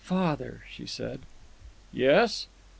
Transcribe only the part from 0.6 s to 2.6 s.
she said. "Yes?"